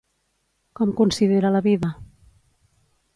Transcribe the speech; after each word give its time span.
Com 0.79 0.93
considera 1.01 1.51
la 1.57 1.61
vida? 1.67 1.91